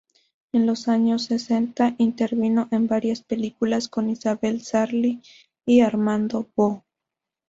[0.51, 5.21] En los años sesenta intervino en varias películas con Isabel Sarli
[5.63, 6.83] y Armando Bó.